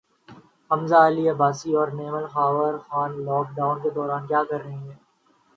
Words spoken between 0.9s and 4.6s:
علی عباسی اور Naimal Khawar Khan lockdown کے دوران کیا